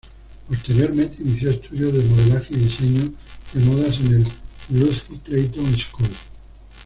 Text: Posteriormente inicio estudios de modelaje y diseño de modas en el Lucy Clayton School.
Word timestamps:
Posteriormente 0.49 1.21
inicio 1.21 1.51
estudios 1.51 1.93
de 1.93 1.99
modelaje 2.03 2.55
y 2.55 2.57
diseño 2.57 3.13
de 3.53 3.59
modas 3.65 3.99
en 3.99 4.15
el 4.15 4.27
Lucy 4.71 5.15
Clayton 5.23 5.77
School. 5.77 6.09